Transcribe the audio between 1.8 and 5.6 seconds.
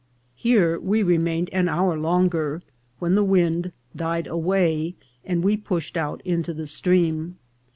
longer, when the wind died away, and we